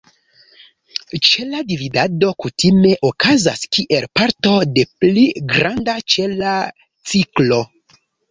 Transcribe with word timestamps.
Ĉela 1.27 1.59
dividado 1.71 2.29
kutime 2.45 2.93
okazas 3.09 3.61
kiel 3.77 4.09
parto 4.21 4.55
de 4.79 4.87
pli 5.05 5.27
granda 5.53 5.97
ĉela 6.15 6.57
ciklo. 7.13 7.63